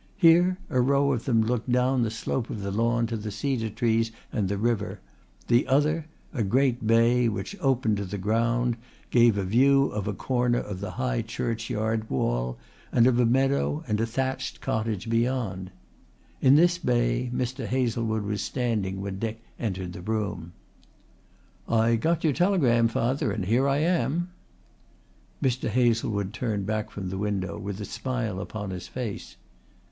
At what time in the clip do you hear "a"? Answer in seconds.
0.71-0.81, 6.33-6.41, 9.37-9.43, 10.07-10.13, 13.19-13.27, 14.01-14.07, 27.79-27.85